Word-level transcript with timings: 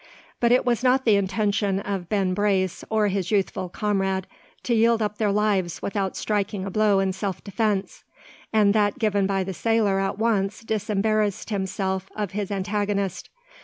But 0.39 0.51
it 0.51 0.65
was 0.65 0.81
not 0.83 1.05
the 1.05 1.15
intention 1.15 1.79
of 1.79 2.09
Ben 2.09 2.33
Brace 2.33 2.83
or 2.89 3.09
his 3.09 3.29
youthful 3.29 3.69
comrade 3.69 4.25
to 4.63 4.73
yield 4.73 4.99
up 4.99 5.19
their 5.19 5.31
lives 5.31 5.79
without 5.83 6.17
striking 6.17 6.65
a 6.65 6.71
blow 6.71 6.97
in 6.99 7.13
self 7.13 7.43
defence, 7.43 8.03
and 8.51 8.73
that 8.73 8.97
given 8.97 9.27
by 9.27 9.43
the 9.43 9.53
sailor 9.53 9.99
at 9.99 10.17
once 10.17 10.61
disembarrassed 10.61 11.51
him 11.51 11.67
of 12.15 12.31
his 12.31 12.49
antagonist. 12.49 13.29